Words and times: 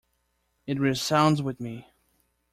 It 0.65 0.79
resounds 0.79 1.43
with 1.43 1.59
me. 1.59 1.85